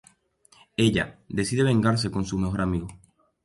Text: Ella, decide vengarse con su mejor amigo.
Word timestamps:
Ella, 0.77 1.19
decide 1.29 1.61
vengarse 1.61 2.09
con 2.09 2.25
su 2.25 2.39
mejor 2.39 2.61
amigo. 2.61 2.87